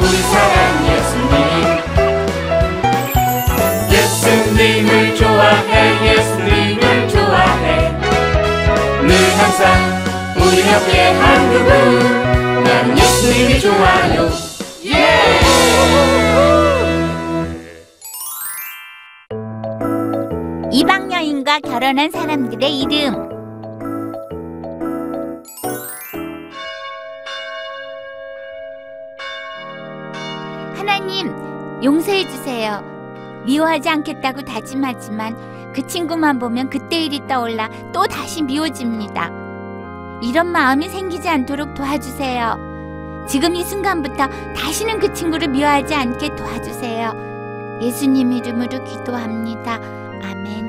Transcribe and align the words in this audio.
우리 0.00 0.16
사랑 0.22 0.58
예수님. 0.86 1.32
예수님을 3.90 5.16
좋아해 5.16 5.72
예수님을 6.06 7.08
좋아해. 7.08 7.90
늘 9.02 9.10
항상 9.38 9.62
우리 10.36 10.60
옆에 10.70 11.12
한 11.12 11.50
그분 11.52 12.64
나는 12.64 12.98
예수님이 12.98 13.60
좋아요. 13.60 14.30
예! 14.86 15.38
이방여인과 20.70 21.60
결혼한 21.60 22.10
사람들의 22.10 22.78
이름. 22.80 23.27
하나님 31.08 31.82
용서해 31.82 32.28
주세요. 32.28 32.82
미워하지 33.46 33.88
않겠다고 33.88 34.42
다짐하지만 34.42 35.72
그 35.72 35.86
친구만 35.86 36.38
보면 36.38 36.68
그때 36.68 37.02
일이 37.02 37.26
떠올라 37.26 37.70
또 37.94 38.06
다시 38.06 38.42
미워집니다. 38.42 39.30
이런 40.22 40.48
마음이 40.48 40.90
생기지 40.90 41.26
않도록 41.26 41.72
도와주세요. 41.72 43.24
지금 43.26 43.56
이 43.56 43.64
순간부터 43.64 44.28
다시는 44.54 45.00
그 45.00 45.14
친구를 45.14 45.48
미워하지 45.48 45.94
않게 45.94 46.36
도와주세요. 46.36 47.78
예수님 47.80 48.32
이름으로 48.32 48.84
기도합니다. 48.84 49.76
아멘. 50.22 50.68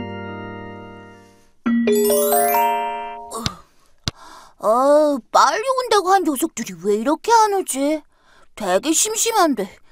아, 4.60 5.18
빨리 5.34 5.64
온다고 5.84 6.14
한 6.14 6.24
녀석들이 6.24 6.76
왜 6.86 6.96
이렇게 6.96 7.30
안 7.34 7.56
오지? 7.56 8.04
되게 8.56 8.94
심심한데. 8.94 9.89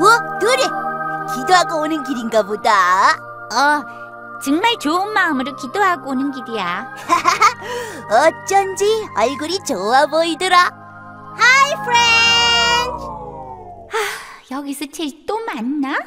어, 0.00 0.38
둘이 0.38 0.62
기도하고 1.34 1.80
오는 1.82 2.02
길인가 2.04 2.42
보다. 2.42 3.12
어, 3.12 4.40
정말 4.42 4.76
좋은 4.78 5.12
마음으로 5.12 5.56
기도하고 5.56 6.10
오는 6.10 6.30
길이야. 6.32 6.94
어쩐지 8.10 9.06
얼굴이 9.16 9.58
좋아 9.66 10.06
보이더라. 10.06 10.70
Hi 11.36 11.74
friend. 11.84 13.04
여기서 14.50 14.84
쟤또 14.92 15.38
만나? 15.40 15.98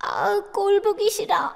아, 0.00 0.40
꼴 0.52 0.80
보기 0.82 1.10
싫어. 1.10 1.54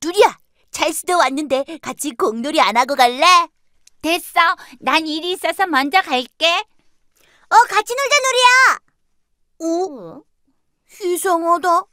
둘이야, 0.00 0.36
찰스도 0.70 1.18
왔는데 1.18 1.64
같이 1.82 2.12
공놀이 2.14 2.60
안 2.60 2.76
하고 2.76 2.94
갈래? 2.94 3.48
됐어. 4.04 4.38
난 4.80 5.06
일이 5.06 5.32
있어서 5.32 5.66
먼저 5.66 6.02
갈게. 6.02 6.46
어, 6.46 7.56
같이 7.70 7.94
놀자, 7.94 8.16
놀이야. 8.20 8.78
어? 9.62 10.20
이상하다. 11.02 11.84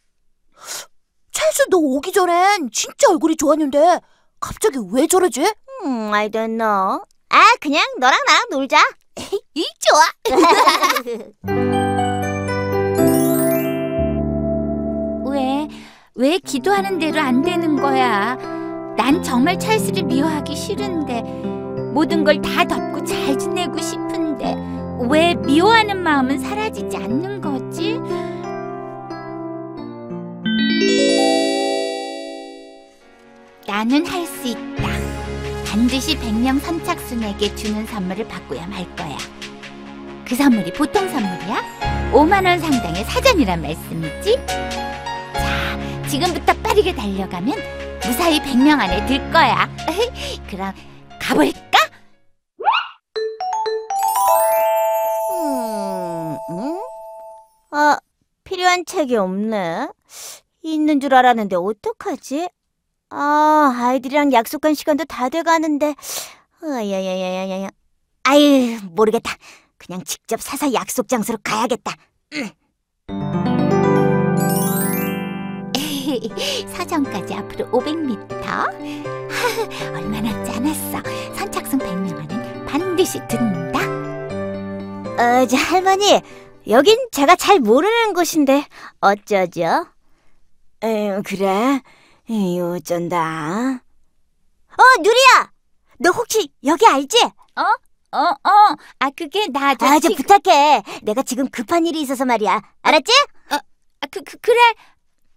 찰스 1.32 1.68
너 1.70 1.78
오기 1.78 2.12
전엔 2.12 2.70
진짜 2.74 3.08
얼굴이 3.10 3.38
좋았는데 3.38 4.02
갑자기 4.42 4.80
왜 4.92 5.08
저러지? 5.08 5.42
음, 5.86 6.14
I 6.14 6.28
don't 6.28 6.58
know. 6.58 7.00
아, 7.30 7.56
그냥 7.62 7.86
너랑 7.98 8.20
나랑 8.28 8.48
놀자. 8.52 8.78
이 9.56 9.66
좋아. 9.80 10.02
왜, 15.32 15.70
왜 16.16 16.38
기도하는 16.40 17.00
대로 17.00 17.22
안 17.22 17.42
되는 17.42 17.78
거야? 17.78 18.36
난 18.98 19.24
정말 19.24 19.58
찰스를 19.58 20.04
미워하기 20.04 20.54
싫은데, 20.54 21.61
모든 21.94 22.24
걸 22.24 22.42
다 22.42 22.64
덮고 22.66 23.04
잘 23.06 23.38
지내고 23.38 23.78
싶은데, 23.80 24.56
왜 25.10 25.34
미워하는 25.36 25.98
마음은 25.98 26.40
사라지지 26.40 26.96
않는 26.98 27.42
거지? 27.42 28.00
나는 33.68 34.06
할 34.06 34.26
수 34.26 34.48
있다. 34.48 34.88
반드시 35.68 36.18
100명 36.18 36.60
선착순에게 36.62 37.56
주는 37.56 37.86
선물을 37.86 38.28
받고야 38.28 38.68
말 38.68 38.86
거야. 38.96 39.18
그 40.26 40.36
선물이 40.36 40.74
보통 40.74 41.08
선물이야? 41.10 42.12
5만 42.12 42.46
원 42.46 42.60
상당의 42.60 43.04
사전이란 43.06 43.62
말씀이지? 43.62 44.40
자, 45.34 46.08
지금부터 46.08 46.54
빠르게 46.62 46.94
달려가면 46.94 47.56
무사히 48.06 48.40
100명 48.40 48.80
안에 48.80 49.06
들 49.06 49.32
거야. 49.32 49.70
그럼 50.50 50.74
가볼까? 51.20 51.62
필요한 58.72 58.86
책이 58.86 59.18
없네. 59.18 59.90
있는 60.62 61.02
줄 61.02 61.14
알았는데 61.14 61.58
어떡하지? 61.58 62.50
아, 63.10 63.74
아이들이랑 63.76 64.32
약속한 64.32 64.74
시간도 64.74 65.04
다 65.06 65.28
돼가는데. 65.30 65.96
아야야야야야. 66.64 67.70
아유, 68.24 68.80
모르겠다. 68.92 69.36
그냥 69.78 70.04
직접 70.06 70.42
사서 70.42 70.74
약속 70.74 71.10
장소로 71.10 71.40
가야겠다. 71.44 71.96
서점까지 76.68 77.34
앞으로 77.34 77.70
500m. 77.72 78.32
얼마 79.94 80.22
남지 80.22 80.52
않았어. 80.52 81.02
선착순 81.36 81.80
100명 81.80 82.20
안은 82.20 82.66
반드시 82.66 83.20
든다. 83.28 83.82
어, 85.22 85.46
저 85.46 85.58
할머니, 85.58 86.22
여긴 86.68 86.98
제가 87.12 87.36
잘 87.36 87.60
모르는 87.60 88.14
곳인데 88.14 88.66
어쩌죠? 89.00 89.88
에휴, 90.84 91.22
그래? 91.24 91.82
에휴, 92.30 92.76
어쩐다. 92.76 93.82
어, 94.78 94.84
누리야! 94.98 95.52
너 96.00 96.10
혹시 96.12 96.50
여기 96.64 96.86
알지? 96.88 97.18
어, 97.24 97.62
어, 98.14 98.76
아, 99.00 99.10
그게 99.16 99.48
나, 99.52 99.76
저, 99.76 99.86
아, 99.86 100.00
저 100.00 100.10
지- 100.10 100.16
부탁해. 100.16 100.84
내가 101.04 101.22
지금 101.24 101.48
급한 101.50 101.86
일이 101.86 102.02
있어서 102.02 102.26
말이야. 102.26 102.62
알았지? 102.82 103.12
아, 103.50 103.60
그, 104.10 104.22
그, 104.24 104.38
그래. 104.38 104.60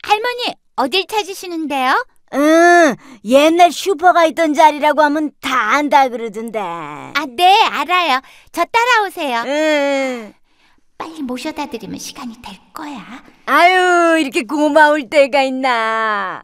할머니, 0.03 0.55
어딜 0.77 1.07
찾으시는데요? 1.07 2.05
응, 2.35 2.97
옛날 3.25 3.71
슈퍼가 3.71 4.25
있던 4.27 4.55
자리라고 4.55 5.03
하면 5.03 5.31
다 5.41 5.75
안다 5.75 6.09
그러던데. 6.09 6.59
아, 6.59 7.13
네, 7.29 7.63
알아요. 7.65 8.21
저 8.53 8.65
따라오세요. 8.65 9.43
응. 9.47 10.35
빨리 11.05 11.21
모셔다 11.21 11.67
드리면 11.67 11.99
시간이 11.99 12.41
될 12.41 12.57
거야. 12.73 13.23
아유, 13.45 14.19
이렇게 14.19 14.43
고마울 14.43 15.11
때가 15.11 15.43
있나. 15.43 16.43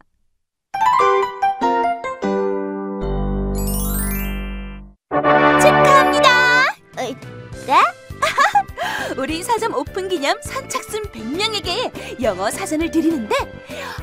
축하합니다. 5.09 6.75
네? 6.95 7.75
우리 9.17 9.43
사점 9.43 9.75
오픈 9.75 10.11
기념 10.11 10.37
선착순 10.43 11.05
100명에게 11.05 12.23
영어 12.23 12.51
사전을 12.51 12.91
드리는데 12.91 13.35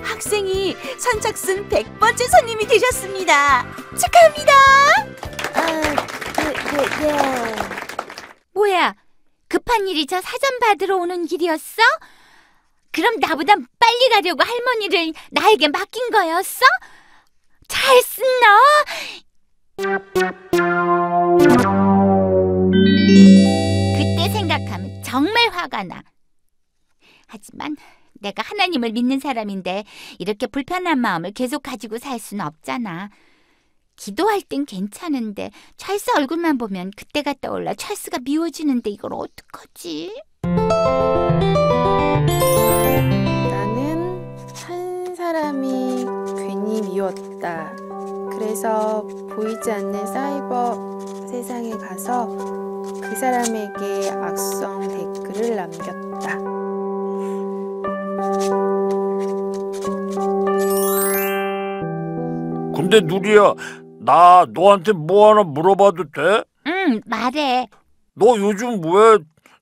학생이 0.01 0.75
선착순 0.97 1.69
100번째 1.69 2.31
손님이 2.31 2.65
되셨습니다. 2.65 3.63
축하합니다. 3.95 4.53
아, 5.53 5.95
그, 6.33 6.53
그, 6.53 7.03
네. 7.03 7.55
뭐야? 8.55 8.95
급한 9.67 9.85
일이 9.89 10.05
저 10.05 10.21
사전 10.21 10.59
받으러 10.59 10.95
오는 10.95 11.25
길이었어? 11.25 11.81
그럼 12.91 13.19
나보다 13.19 13.55
빨리 13.77 14.09
가려고 14.09 14.41
할머니를 14.41 15.13
나에게 15.31 15.67
맡긴 15.67 16.09
거였어? 16.09 16.65
잘 17.67 18.01
쓴 18.01 18.23
너? 18.39 18.47
그때 23.97 24.29
생각하면 24.31 25.03
정말 25.03 25.49
화가 25.49 25.83
나. 25.83 26.01
하지만 27.27 27.75
내가 28.13 28.41
하나님을 28.43 28.93
믿는 28.93 29.19
사람인데 29.19 29.83
이렇게 30.17 30.47
불편한 30.47 30.99
마음을 30.99 31.33
계속 31.33 31.61
가지고 31.61 31.97
살 31.97 32.17
수는 32.19 32.45
없잖아. 32.45 33.09
기도할 33.97 34.41
땐 34.41 34.65
괜찮은데 34.65 35.51
찰스 35.75 36.11
얼굴만 36.15 36.57
보면 36.57 36.91
그때가 36.95 37.33
떠올라 37.41 37.73
찰스가 37.73 38.19
미워지는데 38.23 38.89
이걸 38.91 39.13
어떡하지? 39.13 40.21
나는 43.51 44.35
한 44.65 45.15
사람이 45.15 46.05
괜히 46.37 46.81
미웠다. 46.81 47.75
그래서 48.31 49.05
보이지 49.31 49.71
않는 49.71 50.07
사이버 50.07 51.27
세상에 51.29 51.71
가서 51.71 52.27
그 53.01 53.15
사람에게 53.15 54.11
악성 54.11 54.87
댓글을 54.87 55.55
남겼다. 55.55 56.37
근데 62.75 63.01
누리야, 63.01 63.53
나 64.07 64.45
너한테 64.53 64.93
뭐 64.93 65.29
하나 65.29 65.43
물어봐도 65.43 66.05
돼? 66.11 66.43
응, 66.65 67.01
말해. 67.05 67.67
너 68.13 68.37
요즘 68.37 68.81
왜 68.85 69.17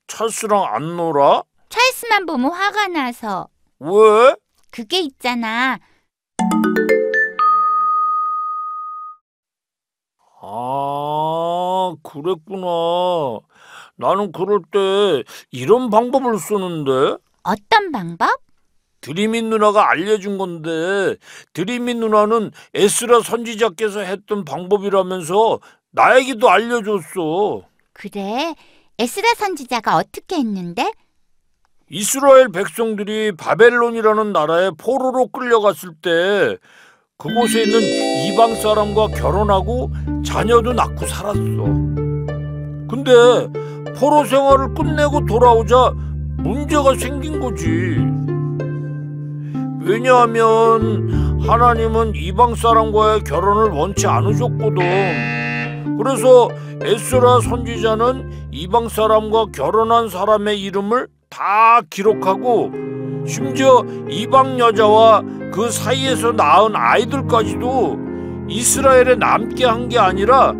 찰스랑 0.05 0.63
안 0.65 0.95
놀아? 0.95 1.41
찰스 1.69 2.01
찰스만 2.01 2.27
보면 2.27 2.51
화가 2.51 2.87
나서. 2.89 3.47
왜? 3.79 4.35
그게 4.69 4.99
있잖아. 4.99 5.79
아, 10.43 11.95
그랬구나. 12.03 12.67
나는 13.95 14.31
그럴 14.31 14.61
때 14.71 15.23
이런 15.49 15.89
방법을 15.89 16.37
쓰는데. 16.37 17.17
어떤 17.41 17.91
방법? 17.91 18.44
드리민 19.05 19.51
누나가 19.51 19.91
알려준 19.91 20.39
건데 20.39 21.15
드리민 21.53 21.99
누나는 21.99 22.49
에스라 22.73 23.21
선지자께서 23.21 23.99
했던 23.99 24.43
방법이라면서 24.43 25.59
나에게도 25.91 26.49
알려줬어. 26.49 27.61
그래. 27.93 28.55
에스라 28.97 29.35
선지자가 29.35 29.97
어떻게 29.97 30.37
했는데? 30.37 30.91
이스라엘 31.87 32.49
백성들이 32.49 33.33
바벨론이라는 33.33 34.33
나라에 34.33 34.71
포로로 34.75 35.27
끌려갔을 35.27 35.91
때 36.01 36.57
그곳에 37.19 37.61
있는 37.61 37.81
이방 37.83 38.55
사람과 38.55 39.09
결혼하고 39.09 39.91
자녀도 40.25 40.73
낳고 40.73 41.05
살았어. 41.05 41.37
근데 42.89 43.13
포로 43.99 44.25
생활을 44.25 44.73
끝내고 44.73 45.27
돌아오자 45.27 45.91
문제가 46.37 46.95
생긴 46.95 47.39
거지. 47.39 48.25
왜냐하면 49.85 51.39
하나님은 51.47 52.13
이방 52.15 52.55
사람과의 52.55 53.23
결혼을 53.23 53.69
원치 53.71 54.07
않으셨거든. 54.07 55.97
그래서 55.97 56.49
에스라 56.81 57.39
선지자는 57.41 58.49
이방 58.51 58.89
사람과 58.89 59.45
결혼한 59.53 60.09
사람의 60.09 60.59
이름을 60.61 61.07
다 61.29 61.81
기록하고 61.89 62.71
심지어 63.27 63.83
이방 64.09 64.59
여자와 64.59 65.21
그 65.53 65.69
사이에서 65.69 66.31
낳은 66.31 66.75
아이들까지도 66.75 67.97
이스라엘에 68.47 69.15
남게 69.15 69.65
한 69.65 69.87
게 69.89 69.97
아니라 69.99 70.53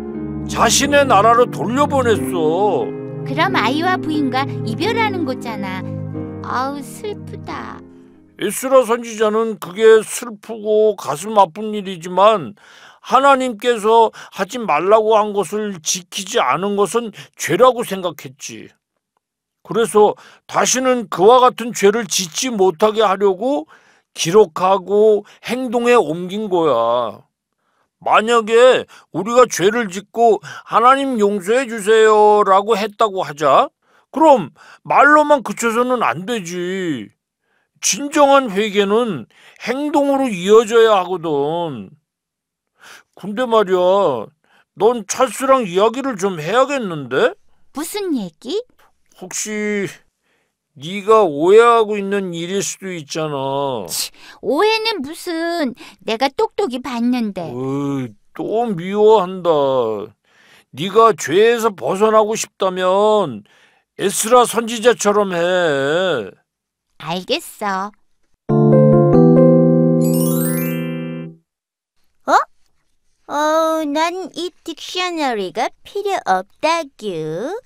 자신의 0.48 1.06
나라로 1.06 1.50
돌려보냈어. 1.50 2.86
그럼 3.26 3.56
아이와 3.56 3.96
부인과 3.96 4.46
이별하는 4.64 5.24
거잖아. 5.24 5.82
아우 6.44 6.80
슬프다. 6.80 7.80
에스라 8.38 8.84
선지자는 8.84 9.58
그게 9.58 10.02
슬프고 10.02 10.96
가슴 10.96 11.38
아픈 11.38 11.74
일이지만 11.74 12.54
하나님께서 13.00 14.10
하지 14.32 14.58
말라고 14.58 15.16
한 15.16 15.32
것을 15.32 15.78
지키지 15.82 16.40
않은 16.40 16.76
것은 16.76 17.12
죄라고 17.36 17.84
생각했지. 17.84 18.68
그래서 19.62 20.14
다시는 20.46 21.08
그와 21.08 21.40
같은 21.40 21.72
죄를 21.72 22.06
짓지 22.06 22.50
못하게 22.50 23.02
하려고 23.02 23.66
기록하고 24.14 25.24
행동에 25.44 25.94
옮긴 25.94 26.48
거야. 26.48 27.20
만약에 27.98 28.84
우리가 29.12 29.46
죄를 29.50 29.88
짓고 29.88 30.40
하나님 30.64 31.18
용서해 31.18 31.66
주세요라고 31.66 32.76
했다고 32.76 33.22
하자. 33.22 33.68
그럼 34.12 34.50
말로만 34.82 35.42
그쳐서는 35.42 36.02
안 36.02 36.26
되지. 36.26 37.15
진정한 37.90 38.50
회개는 38.50 39.26
행동으로 39.62 40.26
이어져야 40.26 40.96
하거든. 40.96 41.88
근데 43.14 43.46
말이야, 43.46 44.26
넌 44.74 45.06
찰스랑 45.06 45.68
이야기를 45.68 46.16
좀 46.16 46.40
해야겠는데? 46.40 47.34
무슨 47.72 48.16
얘기? 48.16 48.60
혹시 49.20 49.86
네가 50.72 51.22
오해하고 51.22 51.96
있는 51.96 52.34
일일 52.34 52.60
수도 52.60 52.90
있잖아. 52.90 53.36
오해는 54.40 55.02
무슨 55.02 55.72
내가 56.00 56.26
똑똑히 56.26 56.82
봤는데. 56.82 57.52
어이, 57.54 58.08
또 58.34 58.66
미워한다. 58.66 59.48
네가 60.72 61.12
죄에서 61.20 61.70
벗어나고 61.70 62.34
싶다면 62.34 63.44
에스라 63.96 64.44
선지자처럼 64.44 65.34
해. 65.34 66.45
알겠어. 66.98 67.90
어, 73.28 73.82
난 73.84 74.30
이 74.34 74.52
dictionary가 74.62 75.72
필요 75.82 76.16
없다규. 76.24 77.60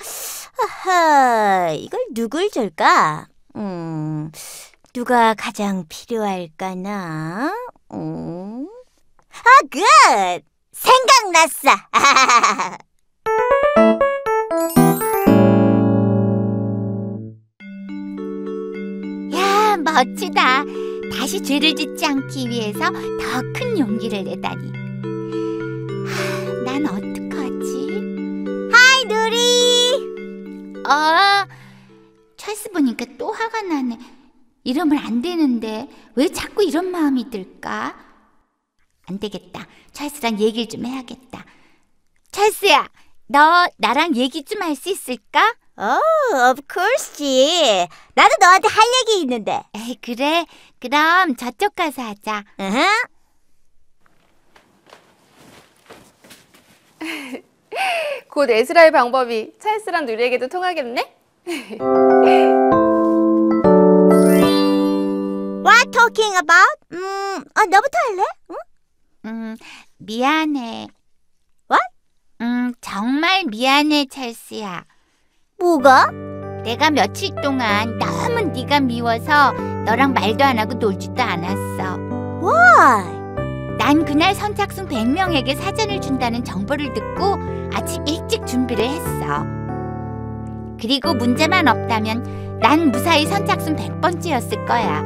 아하, 0.62 1.70
이걸 1.72 2.00
누굴 2.14 2.50
줄까? 2.50 3.26
음, 3.56 4.30
누가 4.94 5.34
가장 5.34 5.84
필요할까나? 5.86 7.52
음. 7.92 8.68
아, 9.30 9.60
good! 9.70 10.42
생각났어! 10.72 11.70
멋지다. 19.82 20.64
다시 21.12 21.42
죄를 21.42 21.74
짓지 21.74 22.06
않기 22.06 22.48
위해서 22.48 22.78
더 22.90 23.40
큰 23.54 23.78
용기를 23.78 24.24
내다니. 24.24 24.70
하, 26.06 26.62
난 26.64 26.86
어떡하지? 26.86 27.88
하이, 28.72 29.04
누리! 29.06 30.80
어, 30.86 31.46
찰스 32.36 32.70
보니까 32.70 33.04
또 33.18 33.32
화가 33.32 33.62
나네. 33.62 33.98
이러면 34.64 34.98
안 34.98 35.22
되는데 35.22 35.88
왜 36.14 36.28
자꾸 36.28 36.62
이런 36.62 36.90
마음이 36.90 37.30
들까? 37.30 37.96
안 39.06 39.18
되겠다. 39.18 39.66
찰스랑 39.92 40.38
얘기를 40.40 40.68
좀 40.68 40.84
해야겠다. 40.86 41.44
찰스야, 42.30 42.88
너 43.26 43.66
나랑 43.78 44.14
얘기 44.16 44.44
좀 44.44 44.62
할 44.62 44.76
수 44.76 44.90
있을까? 44.90 45.54
어, 45.80 45.98
of 46.50 46.60
course지. 46.70 47.88
나도 48.14 48.34
너한테 48.38 48.68
할 48.68 48.84
얘기 49.00 49.20
있는데. 49.22 49.62
에이, 49.74 49.96
그래. 50.02 50.44
그럼 50.78 51.36
저쪽 51.36 51.74
가서 51.74 52.02
하자. 52.02 52.44
으흠. 52.60 52.84
곧 58.28 58.50
에스라의 58.50 58.92
방법이 58.92 59.54
찰스랑 59.58 60.04
누리에게도 60.04 60.48
통하겠네? 60.48 61.14
What 65.64 65.90
talking 65.92 66.36
about? 66.36 66.76
음, 66.92 67.42
어, 67.56 67.64
너부터 67.70 67.98
할래? 68.06 68.22
응? 68.50 68.56
음, 69.24 69.56
미안해. 69.96 70.88
What? 71.70 71.86
음, 72.42 72.74
정말 72.82 73.44
미안해, 73.44 74.06
찰스야. 74.10 74.84
뭐가? 75.60 76.10
내가 76.64 76.90
며칠 76.90 77.34
동안 77.42 77.98
너무 77.98 78.40
네가 78.40 78.80
미워서 78.80 79.52
너랑 79.84 80.14
말도 80.14 80.42
안 80.44 80.58
하고 80.58 80.74
놀지도 80.74 81.22
않았어. 81.22 81.98
Why? 82.42 83.20
난 83.78 84.04
그날 84.04 84.34
선착순 84.34 84.88
100명에게 84.88 85.56
사전을 85.56 86.00
준다는 86.00 86.44
정보를 86.44 86.92
듣고 86.94 87.36
아침 87.74 88.06
일찍 88.06 88.46
준비를 88.46 88.84
했어. 88.88 89.44
그리고 90.80 91.12
문제만 91.14 91.68
없다면 91.68 92.58
난 92.60 92.90
무사히 92.90 93.26
선착순 93.26 93.76
100번째였을 93.76 94.66
거야. 94.66 95.02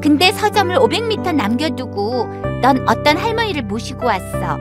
근데 0.00 0.32
서점을 0.32 0.76
500m 0.76 1.34
남겨두고 1.34 2.28
넌 2.62 2.88
어떤 2.88 3.16
할머니를 3.16 3.62
모시고 3.62 4.06
왔어. 4.06 4.56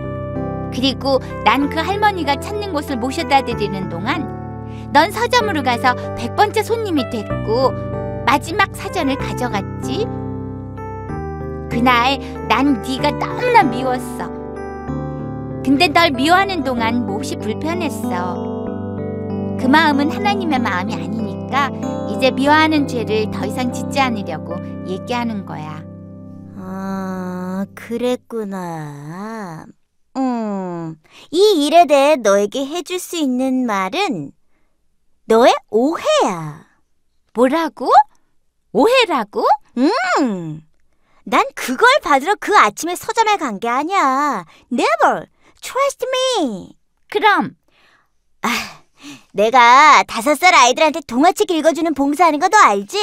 그리고 0.74 1.20
난 1.44 1.70
그 1.70 1.80
할머니가 1.80 2.38
찾는 2.38 2.74
곳을 2.74 2.98
모셔다 2.98 3.42
드리는 3.42 3.90
동안 3.90 4.41
넌 4.94 5.12
서점으로 5.12 5.64
가서 5.64 5.96
100번째 6.16 6.64
손님이 6.64 7.10
됐고 7.10 7.72
마지막 8.26 8.76
사전을 8.76 9.18
가져갔지. 9.18 10.06
그날 11.70 12.20
난 12.50 12.82
네가 12.82 13.12
너무나 13.12 13.64
미웠어. 13.64 14.30
근데 15.64 15.88
널 15.88 16.12
미워하는 16.12 16.64
동안 16.64 17.06
몹시 17.06 17.38
불편했어. 17.38 18.52
그 19.60 19.68
마음은 19.68 20.12
하나님의 20.12 20.60
마음이 20.60 20.94
아니니까 20.94 21.70
이제 22.10 22.32
미워하는 22.32 22.88
죄를 22.88 23.32
더 23.32 23.46
이상 23.46 23.72
짓지 23.72 24.00
않으려고 24.00 24.56
얘기하는 24.88 25.46
거야. 25.46 25.84
아, 26.58 27.66
그랬구나. 27.76 29.66
음, 30.18 30.96
이 31.30 31.66
일에 31.66 31.86
대해 31.86 32.16
너에게 32.18 32.66
해줄 32.66 33.00
수 33.00 33.16
있는 33.18 33.66
말은 33.66 34.32
너의 35.32 35.56
오해야. 35.70 36.66
뭐라고? 37.34 37.90
오해라고? 38.74 39.48
음, 39.78 40.62
난 41.24 41.46
그걸 41.56 41.88
받으러 42.04 42.36
그 42.38 42.58
아침에 42.58 42.98
서점에 42.98 43.38
간 43.38 43.58
게 43.58 43.70
아니야. 43.70 44.44
Never. 44.74 45.28
Trust 45.62 46.06
me. 46.06 46.76
그럼 47.10 47.56
내가 49.32 50.04
다섯 50.06 50.36
살 50.38 50.54
아이들한테 50.54 51.00
동화책 51.08 51.50
읽어주는 51.52 51.94
봉사하는 51.94 52.38
거 52.40 52.50
너 52.50 52.58
알지? 52.58 53.02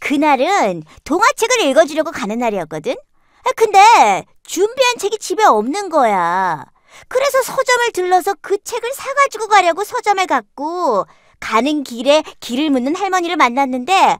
그날은 0.00 0.82
동화책을 1.04 1.60
읽어주려고 1.60 2.10
가는 2.10 2.36
날이었거든? 2.36 2.96
아, 3.44 3.50
근데 3.54 4.24
준비한 4.42 4.98
책이 4.98 5.18
집에 5.18 5.44
없는 5.44 5.88
거야. 5.88 6.64
그래서 7.06 7.42
서점을 7.42 7.92
들러서 7.92 8.34
그 8.40 8.58
책을 8.60 8.92
사가지고 8.92 9.46
가려고 9.46 9.84
서점에 9.84 10.26
갔고, 10.26 11.06
가는 11.44 11.84
길에 11.84 12.22
길을 12.40 12.70
묻는 12.70 12.96
할머니를 12.96 13.36
만났는데, 13.36 14.16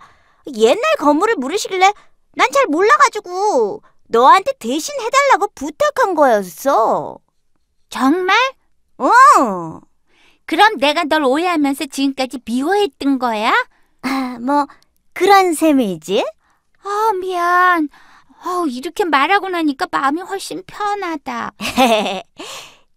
옛날 0.56 0.82
건물을 0.98 1.36
물으시길래 1.36 1.90
난 2.36 2.52
잘 2.52 2.66
몰라가지고, 2.66 3.82
너한테 4.08 4.52
대신 4.58 4.94
해달라고 5.00 5.48
부탁한 5.54 6.14
거였어. 6.14 7.18
정말? 7.88 8.36
어. 8.98 9.80
그럼 10.44 10.76
내가 10.76 11.04
널 11.04 11.24
오해하면서 11.24 11.86
지금까지 11.86 12.40
미워했던 12.44 13.18
거야? 13.18 13.54
아, 14.02 14.38
뭐, 14.42 14.66
그런 15.14 15.54
셈이지? 15.54 16.22
아, 16.82 17.12
미안. 17.18 17.88
어, 18.44 18.66
이렇게 18.66 19.06
말하고 19.06 19.48
나니까 19.48 19.86
마음이 19.90 20.20
훨씬 20.20 20.62
편하다. 20.66 21.52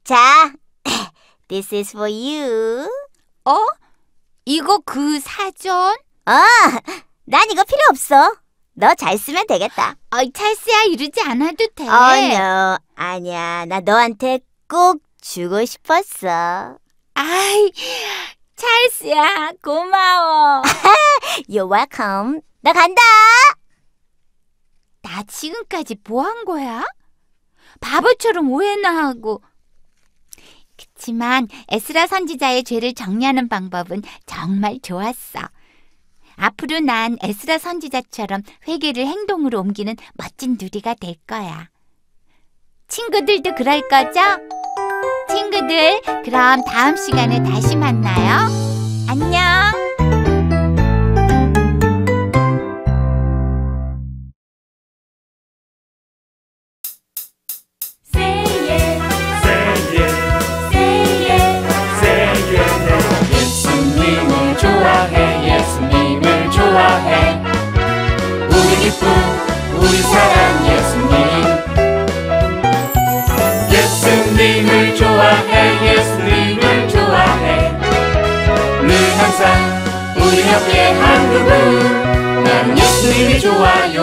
자, 0.03 0.51
this 1.48 1.74
is 1.74 1.91
for 1.96 2.12
you. 2.12 2.89
어? 3.46 3.55
이거 4.50 4.80
그 4.86 5.20
사전? 5.20 5.94
아, 6.25 6.42
난 7.25 7.51
이거 7.51 7.66
필요 7.66 7.82
없어. 7.89 8.34
너 8.75 8.96
잘 8.96 9.18
쓰면 9.18 9.46
되겠다. 9.48 9.96
어이, 10.12 10.32
찰스야, 10.32 10.84
이러지 10.84 11.20
않아도 11.22 11.68
돼. 11.75 11.86
어, 11.86 12.13
no. 12.16 12.77
아니야. 12.96 13.66
나 13.66 13.82
너한테 13.82 14.39
꼭 14.70 15.01
주고 15.20 15.66
싶었어. 15.66 16.77
아이, 17.16 17.72
찰스야, 18.56 19.51
고마워. 19.62 20.62
You're 21.50 21.70
welcome. 21.70 22.39
나 22.62 22.72
간다. 22.72 23.01
나 25.01 25.24
지금까지 25.24 25.98
뭐 26.08 26.24
한 26.24 26.46
거야? 26.46 26.86
바보처럼 27.82 28.50
오해나 28.50 28.96
하고. 29.08 29.42
그치만 30.77 31.48
에스라 31.69 32.07
선지자의 32.07 32.63
죄를 32.63 32.93
정리하는 32.93 33.50
방법은 33.50 34.03
정말 34.25 34.79
좋았어. 34.81 35.39
앞으로 36.36 36.79
난 36.79 37.17
에스라 37.22 37.57
선지자처럼 37.57 38.43
회개를 38.67 39.05
행동으로 39.05 39.60
옮기는 39.60 39.96
멋진 40.13 40.57
누리가 40.60 40.93
될 40.93 41.15
거야. 41.25 41.69
친구들도 42.88 43.55
그럴 43.55 43.88
거죠? 43.89 44.22
친구들, 45.29 46.01
그럼 46.24 46.63
다음 46.63 46.96
시간에 46.96 47.43
다시 47.43 47.75
만나요. 47.75 48.16
항 83.63 83.97